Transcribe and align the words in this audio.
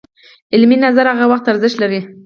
علمي 0.53 0.75
نظر 0.85 1.05
هغه 1.11 1.25
وخت 1.31 1.45
ارزښت 1.51 1.77
لري 1.79 2.01